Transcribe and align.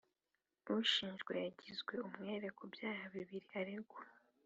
ushinjwa 0.75 1.31
yagizwe 1.43 1.93
umwere 2.07 2.47
ku 2.57 2.63
byaha 2.73 3.03
bibiri 3.13 3.47
aregwa. 3.59 4.01